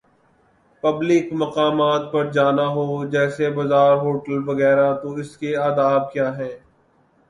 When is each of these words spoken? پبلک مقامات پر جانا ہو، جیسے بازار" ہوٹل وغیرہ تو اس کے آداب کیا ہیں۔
پبلک 0.83 1.25
مقامات 1.33 2.11
پر 2.11 2.31
جانا 2.31 2.67
ہو، 2.67 2.85
جیسے 3.11 3.49
بازار" 3.57 3.93
ہوٹل 4.03 4.37
وغیرہ 4.47 4.93
تو 5.01 5.13
اس 5.15 5.37
کے 5.37 5.55
آداب 5.69 6.11
کیا 6.13 6.27
ہیں۔ 6.37 6.55